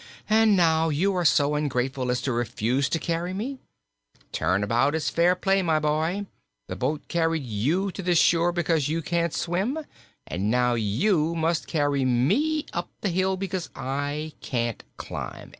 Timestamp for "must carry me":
11.35-12.65